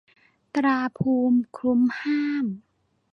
[0.55, 2.45] ตราภูมิคุ้มห้าม